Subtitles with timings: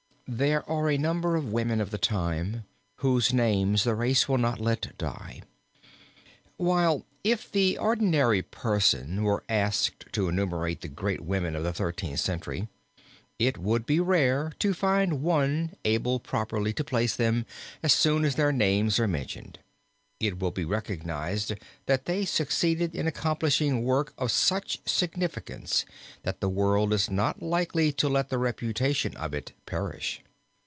[0.33, 2.63] There are a number of women of the time
[2.99, 5.41] whose names the race will not let die.
[6.55, 12.21] While if the ordinary person were asked to enumerate the great women of the Thirteenth
[12.21, 12.69] Century
[13.39, 17.45] it would be rare to find one able properly to place them,
[17.83, 19.59] as soon as their names are mentioned,
[20.21, 21.51] it will be recognized
[21.87, 25.83] that they succeeded in accomplishing work of such significance
[26.21, 30.21] that the world is not likely to let the reputation of it perish.